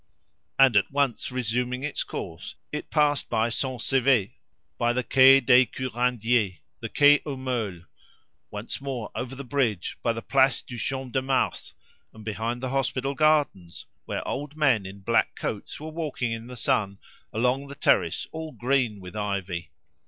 And 0.57 0.75
at 0.75 0.89
once 0.89 1.31
resuming 1.31 1.83
its 1.83 2.03
course, 2.03 2.55
it 2.71 2.89
passed 2.89 3.29
by 3.29 3.49
Saint 3.49 3.83
Sever, 3.83 4.29
by 4.79 4.93
the 4.93 5.03
Quai'des 5.03 5.67
Curandiers, 5.67 6.57
the 6.79 6.89
Quai 6.89 7.21
aux 7.23 7.37
Meules, 7.37 7.83
once 8.49 8.81
more 8.81 9.11
over 9.13 9.35
the 9.35 9.43
bridge, 9.43 9.99
by 10.01 10.11
the 10.11 10.23
Place 10.23 10.63
du 10.63 10.75
Champ 10.79 11.13
de 11.13 11.21
Mars, 11.21 11.75
and 12.15 12.25
behind 12.25 12.63
the 12.63 12.69
hospital 12.69 13.13
gardens, 13.13 13.85
where 14.05 14.27
old 14.27 14.55
men 14.57 14.87
in 14.87 15.01
black 15.01 15.35
coats 15.35 15.79
were 15.79 15.89
walking 15.91 16.31
in 16.31 16.47
the 16.47 16.55
sun 16.57 16.97
along 17.31 17.67
the 17.67 17.75
terrace 17.75 18.25
all 18.31 18.53
green 18.53 19.01
with 19.01 19.15
ivy. 19.15 19.69